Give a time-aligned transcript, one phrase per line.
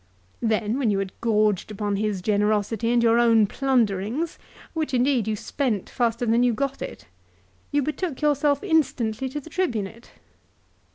[0.41, 4.39] Then, when you had gorged upon his generosity and your own plunderings,
[4.73, 7.05] which indeed you spent faster than you got it,
[7.71, 10.09] you betook yourself instantly to the Tribunate."